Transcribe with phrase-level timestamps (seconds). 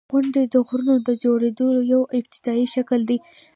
[0.11, 3.17] •غونډۍ د غرونو د جوړېدو یو ابتدایي شکل دی.